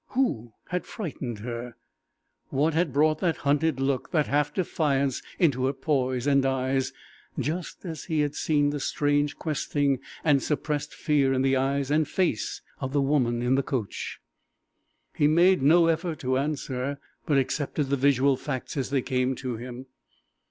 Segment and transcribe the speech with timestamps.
[0.15, 1.75] Who had frightened her?
[2.49, 6.91] What had brought that hunted look that half defiance into her poise and eyes,
[7.37, 12.07] just as he had seen the strange questing and suppressed fear in the eyes and
[12.07, 14.19] face of the woman in the coach?
[15.13, 16.97] He made no effort to answer,
[17.27, 19.85] but accepted the visual facts as they came to him.